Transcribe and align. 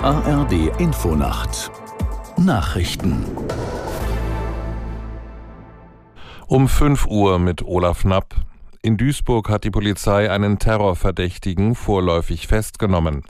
ARD 0.00 0.70
Infonacht 0.78 1.72
Nachrichten 2.36 3.24
Um 6.46 6.68
5 6.68 7.06
Uhr 7.06 7.40
mit 7.40 7.66
Olaf 7.66 8.02
Knapp. 8.02 8.36
In 8.80 8.96
Duisburg 8.96 9.48
hat 9.48 9.64
die 9.64 9.72
Polizei 9.72 10.30
einen 10.30 10.60
Terrorverdächtigen 10.60 11.74
vorläufig 11.74 12.46
festgenommen. 12.46 13.24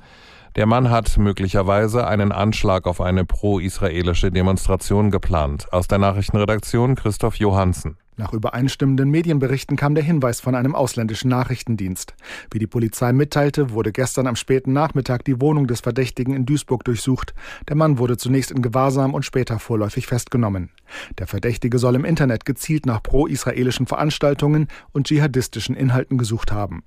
Der 0.56 0.66
Mann 0.66 0.90
hat 0.90 1.16
möglicherweise 1.16 2.06
einen 2.06 2.32
Anschlag 2.32 2.86
auf 2.86 3.00
eine 3.00 3.24
pro-israelische 3.24 4.30
Demonstration 4.30 5.10
geplant. 5.10 5.72
Aus 5.72 5.88
der 5.88 5.96
Nachrichtenredaktion 5.96 6.96
Christoph 6.96 7.36
Johansen. 7.36 7.96
Nach 8.18 8.32
übereinstimmenden 8.32 9.10
Medienberichten 9.10 9.76
kam 9.76 9.94
der 9.94 10.02
Hinweis 10.02 10.40
von 10.40 10.56
einem 10.56 10.74
ausländischen 10.74 11.28
Nachrichtendienst. 11.28 12.14
Wie 12.50 12.58
die 12.58 12.66
Polizei 12.66 13.12
mitteilte, 13.12 13.70
wurde 13.70 13.92
gestern 13.92 14.26
am 14.26 14.34
späten 14.34 14.72
Nachmittag 14.72 15.24
die 15.24 15.40
Wohnung 15.40 15.68
des 15.68 15.80
Verdächtigen 15.80 16.34
in 16.34 16.44
Duisburg 16.44 16.82
durchsucht. 16.84 17.32
Der 17.68 17.76
Mann 17.76 17.98
wurde 17.98 18.16
zunächst 18.16 18.50
in 18.50 18.60
Gewahrsam 18.60 19.14
und 19.14 19.24
später 19.24 19.60
vorläufig 19.60 20.08
festgenommen. 20.08 20.70
Der 21.18 21.28
Verdächtige 21.28 21.78
soll 21.78 21.94
im 21.94 22.04
Internet 22.04 22.44
gezielt 22.44 22.86
nach 22.86 23.04
pro-israelischen 23.04 23.86
Veranstaltungen 23.86 24.66
und 24.90 25.06
dschihadistischen 25.06 25.76
Inhalten 25.76 26.18
gesucht 26.18 26.50
haben. 26.50 26.82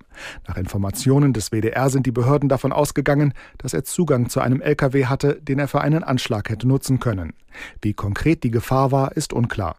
Nach 0.46 0.58
Informationen 0.58 1.32
des 1.32 1.50
WDR 1.50 1.88
sind 1.88 2.04
die 2.04 2.12
Behörden 2.12 2.50
davon 2.50 2.72
ausgegangen, 2.72 3.32
dass 3.56 3.72
er 3.72 3.84
Zugang 3.84 4.28
zu 4.28 4.40
einem 4.40 4.60
LKW 4.60 5.06
hatte, 5.06 5.40
den 5.40 5.58
er 5.58 5.68
für 5.68 5.80
einen 5.80 6.04
Anschlag 6.04 6.50
hätte 6.50 6.68
nutzen 6.68 7.00
können. 7.00 7.32
Wie 7.80 7.94
konkret 7.94 8.44
die 8.44 8.50
Gefahr 8.50 8.92
war, 8.92 9.16
ist 9.16 9.32
unklar. 9.32 9.76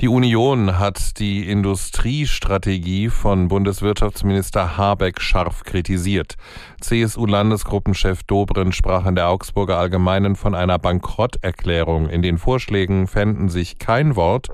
Die 0.00 0.08
Union 0.08 0.78
hat 0.78 1.18
die 1.18 1.46
Industriestrategie 1.46 3.10
von 3.10 3.48
Bundeswirtschaftsminister 3.48 4.78
Habeck 4.78 5.20
scharf 5.20 5.62
kritisiert. 5.62 6.36
CSU-Landesgruppenchef 6.80 8.22
Dobrindt 8.22 8.74
sprach 8.74 9.04
in 9.04 9.14
der 9.14 9.28
Augsburger 9.28 9.76
Allgemeinen 9.76 10.36
von 10.36 10.54
einer 10.54 10.78
Bankrotterklärung. 10.78 12.08
In 12.08 12.22
den 12.22 12.38
Vorschlägen 12.38 13.08
fänden 13.08 13.50
sich 13.50 13.78
kein 13.78 14.16
Wort 14.16 14.48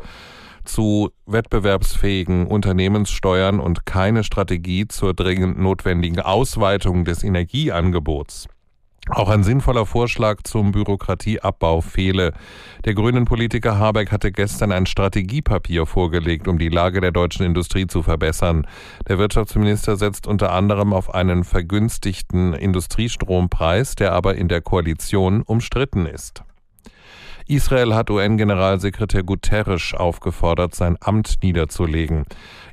zu 0.65 1.11
wettbewerbsfähigen 1.27 2.49
Unternehmenssteuern 2.49 3.61
und 3.61 3.87
keine 3.87 4.25
Strategie 4.25 4.89
zur 4.89 5.15
dringend 5.15 5.61
notwendigen 5.61 6.19
Ausweitung 6.19 7.05
des 7.05 7.23
Energieangebots. 7.23 8.49
Auch 9.09 9.29
ein 9.29 9.45
sinnvoller 9.45 9.87
Vorschlag 9.87 10.43
zum 10.43 10.73
Bürokratieabbau 10.73 11.81
fehle. 11.81 12.33
Der 12.85 12.95
grünen 12.95 13.25
Politiker 13.25 13.79
Habeck 13.79 14.11
hatte 14.11 14.33
gestern 14.33 14.73
ein 14.73 14.85
Strategiepapier 14.85 15.87
vorgelegt, 15.87 16.49
um 16.49 16.59
die 16.59 16.69
Lage 16.69 17.01
der 17.01 17.13
deutschen 17.13 17.47
Industrie 17.47 17.87
zu 17.87 18.03
verbessern. 18.03 18.67
Der 19.09 19.19
Wirtschaftsminister 19.19 19.97
setzt 19.97 20.27
unter 20.27 20.53
anderem 20.53 20.93
auf 20.93 21.15
einen 21.15 21.45
vergünstigten 21.45 22.53
Industriestrompreis, 22.53 23.95
der 23.95 24.13
aber 24.13 24.35
in 24.35 24.49
der 24.49 24.61
Koalition 24.61 25.43
umstritten 25.43 26.07
ist. 26.07 26.43
Israel 27.49 27.95
hat 27.95 28.11
UN-Generalsekretär 28.11 29.23
Guterres 29.23 29.95
aufgefordert, 29.95 30.75
sein 30.75 30.97
Amt 30.99 31.45
niederzulegen. 31.45 32.25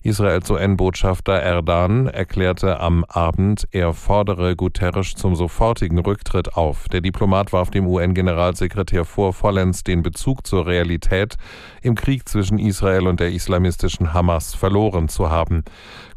Israels 0.02 0.50
UN-Botschafter 0.50 1.34
Erdan 1.34 2.08
erklärte 2.08 2.80
am 2.80 3.06
Abend, 3.06 3.68
er 3.72 3.94
fordere 3.94 4.56
Guterres 4.56 5.14
zum 5.14 5.36
sofortigen 5.36 6.00
Rücktritt 6.00 6.56
auf. 6.56 6.90
Der 6.90 7.02
Diplomat 7.02 7.54
warf 7.54 7.70
dem 7.70 7.86
UN-Generalsekretär 7.86 9.06
vor, 9.06 9.32
vollends 9.32 9.84
den 9.84 10.02
Bezug 10.02 10.46
zur 10.48 10.66
Realität 10.66 11.36
im 11.84 11.94
Krieg 11.94 12.28
zwischen 12.28 12.58
Israel 12.58 13.08
und 13.08 13.20
der 13.20 13.32
islamistischen 13.32 14.12
Hamas 14.12 14.56
verloren 14.56 15.08
zu 15.08 15.30
haben. 15.30 15.64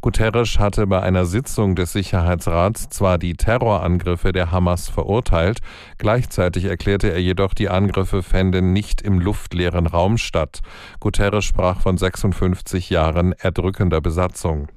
Guterres 0.01 0.57
hatte 0.57 0.87
bei 0.87 1.01
einer 1.01 1.25
Sitzung 1.25 1.75
des 1.75 1.93
Sicherheitsrats 1.93 2.89
zwar 2.89 3.19
die 3.19 3.35
Terrorangriffe 3.35 4.31
der 4.31 4.51
Hamas 4.51 4.89
verurteilt, 4.89 5.59
gleichzeitig 5.97 6.65
erklärte 6.65 7.11
er 7.11 7.21
jedoch, 7.21 7.53
die 7.53 7.69
Angriffe 7.69 8.23
fänden 8.23 8.46
nicht 8.51 9.01
im 9.01 9.19
luftleeren 9.19 9.87
Raum 9.87 10.17
statt. 10.17 10.61
Guterres 10.99 11.45
sprach 11.45 11.81
von 11.81 11.97
56 11.97 12.89
Jahren 12.89 13.33
erdrückender 13.33 14.01
Besatzung. 14.01 14.67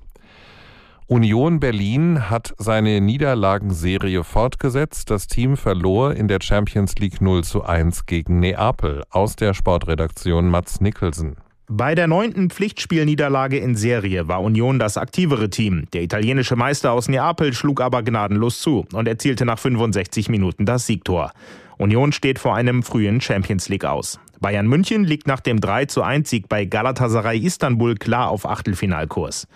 Union 1.07 1.59
Berlin 1.59 2.31
hat 2.31 2.55
seine 2.59 3.01
Niederlagenserie 3.01 4.23
fortgesetzt. 4.23 5.11
Das 5.11 5.27
Team 5.27 5.57
verlor 5.57 6.15
in 6.15 6.29
der 6.29 6.39
Champions 6.41 6.95
League 7.01 7.21
0 7.21 7.43
zu 7.43 7.65
1 7.65 8.07
gegen 8.07 8.39
Neapel. 8.39 9.03
Aus 9.11 9.35
der 9.35 9.53
Sportredaktion 9.53 10.49
Mats 10.49 10.81
Nicholson. 10.81 11.35
Bei 11.73 11.95
der 11.95 12.09
neunten 12.09 12.51
Pflichtspielniederlage 12.51 13.57
in 13.57 13.77
Serie 13.77 14.27
war 14.27 14.43
Union 14.43 14.81
das 14.81 14.97
aktivere 14.97 15.51
Team. 15.51 15.87
Der 15.93 16.03
italienische 16.03 16.57
Meister 16.57 16.91
aus 16.91 17.09
Neapel 17.09 17.55
schlug 17.55 17.81
aber 17.81 18.03
gnadenlos 18.03 18.61
zu 18.61 18.87
und 18.93 19.07
erzielte 19.07 19.45
nach 19.45 19.59
65 19.59 20.29
Minuten 20.29 20.67
das 20.67 20.87
Siegtor. 20.87 21.33
Union 21.81 22.13
steht 22.13 22.39
vor 22.39 22.55
einem 22.55 22.83
frühen 22.83 23.23
Champions 23.23 23.71
League 23.71 23.87
aus. 23.87 24.21
Bayern 24.39 24.67
München 24.67 25.03
liegt 25.03 25.27
nach 25.27 25.41
dem 25.41 25.61
3 25.61 25.87
zu 25.87 26.03
1 26.03 26.29
Sieg 26.29 26.47
bei 26.47 26.67
Galatasaray 26.67 27.39
Istanbul 27.39 27.95
klar 27.95 28.29
auf 28.29 28.45
Achtelfinalkurs. 28.45 29.49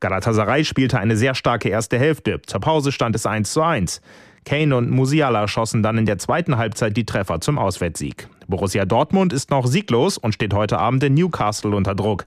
Galatasaray 0.00 0.64
spielte 0.64 0.98
eine 0.98 1.18
sehr 1.18 1.34
starke 1.34 1.68
erste 1.68 1.98
Hälfte. 1.98 2.40
Zur 2.46 2.60
Pause 2.60 2.92
stand 2.92 3.14
es 3.14 3.26
1 3.26 3.52
zu 3.52 3.60
1. 3.60 4.00
Kane 4.46 4.74
und 4.74 4.90
Musiala 4.90 5.48
schossen 5.48 5.82
dann 5.82 5.98
in 5.98 6.06
der 6.06 6.16
zweiten 6.16 6.56
Halbzeit 6.56 6.96
die 6.96 7.04
Treffer 7.04 7.42
zum 7.42 7.58
Auswärtssieg. 7.58 8.28
Borussia 8.48 8.86
Dortmund 8.86 9.34
ist 9.34 9.50
noch 9.50 9.66
sieglos 9.66 10.16
und 10.16 10.32
steht 10.32 10.54
heute 10.54 10.78
Abend 10.78 11.04
in 11.04 11.12
Newcastle 11.12 11.76
unter 11.76 11.94
Druck. 11.94 12.24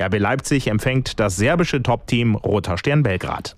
RB 0.00 0.20
Leipzig 0.20 0.68
empfängt 0.68 1.18
das 1.18 1.34
serbische 1.34 1.82
Top-Team 1.82 2.36
Roter 2.36 2.78
Stern 2.78 3.02
Belgrad. 3.02 3.56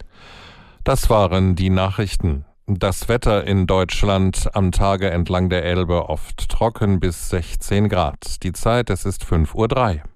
Das 0.83 1.11
waren 1.11 1.57
die 1.57 1.69
Nachrichten. 1.69 2.47
Das 2.69 3.09
Wetter 3.09 3.45
in 3.45 3.69
Deutschland 3.69 4.49
am 4.53 4.73
Tage 4.73 5.09
entlang 5.09 5.49
der 5.51 5.65
Elbe 5.65 6.09
oft 6.09 6.49
trocken 6.49 6.99
bis 6.99 7.29
16 7.29 7.89
Grad. 7.89 8.43
Die 8.43 8.53
Zeit, 8.53 8.91
es 8.91 9.05
ist 9.05 9.23
5.03 9.23 9.55
Uhr. 9.55 10.16